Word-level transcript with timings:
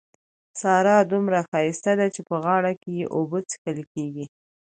سارا 0.61 0.97
دومره 1.11 1.37
ښايسته 1.49 1.91
ده 1.99 2.07
چې 2.15 2.21
په 2.29 2.35
غاړه 2.43 2.71
کې 2.81 2.91
يې 2.99 3.05
اوبه 3.15 3.39
څښل 3.49 3.79
کېږي. 3.93 4.25